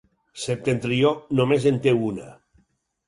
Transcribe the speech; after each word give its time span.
Septentrió 0.43 1.11
només 1.41 1.69
en 1.73 1.79
té 1.87 1.95
una. 2.09 2.27